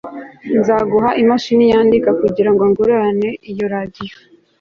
Nzaguha 0.59 1.09
imashini 1.21 1.65
yandika 1.73 2.09
kugirango 2.21 2.63
ngurane 2.69 3.29
iyo 3.51 3.65
radio 3.73 4.13